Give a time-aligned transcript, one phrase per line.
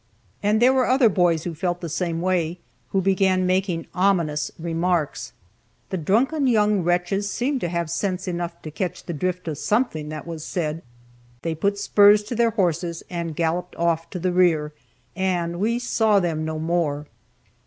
[0.41, 2.57] And there were other boys who felt the same way,
[2.89, 5.31] who began making ominous remarks.
[5.91, 10.09] The drunken young wretches seemed to have sense enough to catch the drift of something
[10.09, 10.81] that was said,
[11.43, 14.73] they put spurs to their horses and galloped off to the rear,
[15.15, 17.05] and we saw them no more.